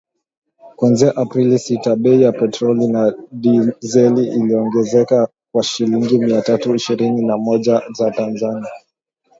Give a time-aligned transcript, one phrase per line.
[0.77, 3.03] Kuanzia Aprili sita, bei ya petroli na
[3.41, 8.71] dizeli iliongezeka kwa shilingi mia tatu ishirini na moja za Tanzania.